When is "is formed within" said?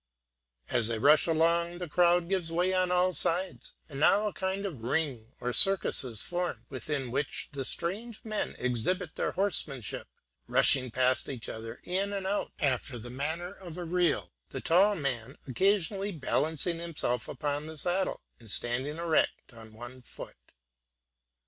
6.03-7.11